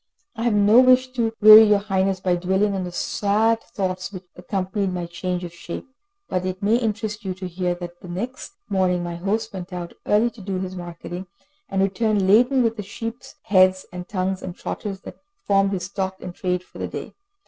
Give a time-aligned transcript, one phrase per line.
[0.35, 4.23] I have no wish to weary your Highness by dwelling on the sad thoughts which
[4.35, 5.87] accompanied my change of shape,
[6.27, 9.93] but it may interest you to hear that the next morning my host went out
[10.07, 11.27] early to do his marketing,
[11.69, 16.19] and returned laden with the sheep's heads, and tongues and trotters that formed his stock
[16.19, 17.13] in trade for the day.